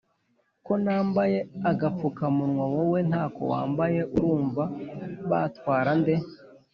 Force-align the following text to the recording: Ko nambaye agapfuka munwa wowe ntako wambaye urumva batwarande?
Ko 0.65 0.73
nambaye 0.83 1.37
agapfuka 1.71 2.23
munwa 2.35 2.65
wowe 2.73 2.99
ntako 3.09 3.41
wambaye 3.51 3.99
urumva 4.15 4.63
batwarande? 5.29 6.13